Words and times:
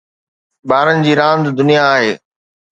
ٻارن 0.69 0.97
جي 1.05 1.13
راند 1.19 1.45
دنيا 1.57 1.83
آهي 1.95 2.13